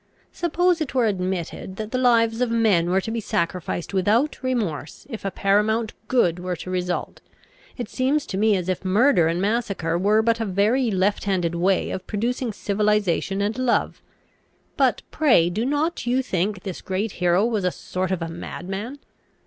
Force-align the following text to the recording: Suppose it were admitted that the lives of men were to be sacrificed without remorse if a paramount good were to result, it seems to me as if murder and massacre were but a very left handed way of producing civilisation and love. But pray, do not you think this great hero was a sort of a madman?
Suppose 0.31 0.81
it 0.81 0.95
were 0.95 1.05
admitted 1.05 1.75
that 1.75 1.91
the 1.91 1.99
lives 1.99 2.41
of 2.41 2.49
men 2.49 2.89
were 2.89 3.01
to 3.01 3.11
be 3.11 3.19
sacrificed 3.19 3.93
without 3.93 4.41
remorse 4.41 5.05
if 5.11 5.23
a 5.23 5.29
paramount 5.29 5.93
good 6.07 6.39
were 6.39 6.55
to 6.55 6.71
result, 6.71 7.21
it 7.77 7.87
seems 7.87 8.25
to 8.25 8.37
me 8.39 8.55
as 8.57 8.67
if 8.67 8.83
murder 8.83 9.27
and 9.27 9.39
massacre 9.39 9.99
were 9.99 10.23
but 10.23 10.39
a 10.39 10.45
very 10.45 10.89
left 10.89 11.25
handed 11.25 11.53
way 11.53 11.91
of 11.91 12.07
producing 12.07 12.51
civilisation 12.51 13.43
and 13.43 13.59
love. 13.59 14.01
But 14.75 15.03
pray, 15.11 15.51
do 15.51 15.65
not 15.67 16.07
you 16.07 16.23
think 16.23 16.63
this 16.63 16.81
great 16.81 17.11
hero 17.21 17.45
was 17.45 17.63
a 17.63 17.69
sort 17.69 18.09
of 18.09 18.23
a 18.23 18.27
madman? 18.27 18.97